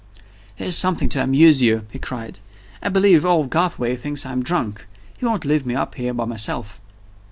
[0.55, 2.39] "Here's something to amuse you!" he cried.
[2.81, 4.87] "I believe old Garthwaite thinks I am drunk
[5.19, 6.81] he won't leave me up here by myself."